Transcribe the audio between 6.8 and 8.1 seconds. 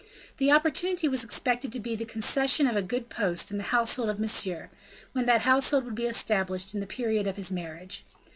the period of his marriage.